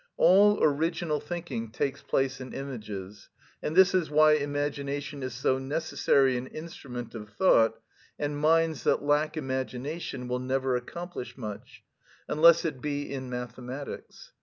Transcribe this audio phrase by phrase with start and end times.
[0.17, 3.29] All original thinking takes place in images,
[3.61, 7.79] and this is why imagination is so necessary an instrument of thought,
[8.17, 11.83] and minds that lack imagination will never accomplish much,
[12.27, 14.33] unless it be in mathematics.